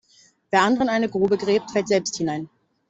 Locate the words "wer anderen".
0.49-0.89